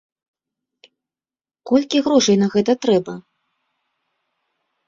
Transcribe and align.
Колькі 1.71 1.97
грошай 2.07 2.37
на 2.45 2.49
гэта 2.57 2.71
трэба? 2.87 3.13